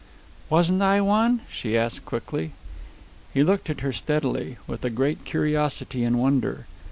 "Wasn't 0.49 0.81
I 0.81 0.99
one!" 0.99 1.41
she 1.53 1.77
asked 1.77 2.05
quickly. 2.05 2.53
He 3.35 3.43
looked 3.43 3.69
at 3.69 3.81
her 3.81 3.93
steadily, 3.93 4.57
with 4.65 4.83
a 4.83 4.89
great 4.89 5.23
curiosity 5.25 6.03
and 6.03 6.17
wonder. 6.17 6.65